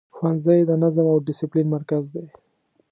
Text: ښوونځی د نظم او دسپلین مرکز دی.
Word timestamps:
ښوونځی 0.15 0.59
د 0.65 0.71
نظم 0.83 1.05
او 1.13 1.17
دسپلین 1.27 1.67
مرکز 1.75 2.03
دی. 2.13 2.25